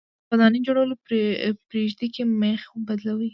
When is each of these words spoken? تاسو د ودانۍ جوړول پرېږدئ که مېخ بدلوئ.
تاسو 0.23 0.27
د 0.27 0.29
ودانۍ 0.33 0.59
جوړول 0.67 0.89
پرېږدئ 1.69 2.07
که 2.15 2.23
مېخ 2.41 2.61
بدلوئ. 2.87 3.29